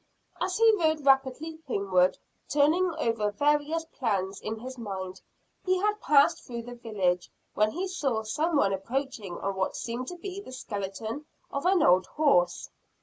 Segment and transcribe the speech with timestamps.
[0.41, 2.17] As he rode rapidly homeward,
[2.49, 5.21] turning over various plans, in his mind,
[5.63, 10.07] he had passed through the village, when he saw some one approaching on what seemed
[10.07, 12.71] to be the skeleton of an old horse.